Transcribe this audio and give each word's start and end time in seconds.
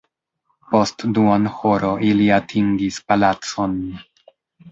Post 0.69 1.03
duonhoro 1.17 1.91
ili 2.09 2.29
atingis 2.37 2.99
palacon. 3.11 3.77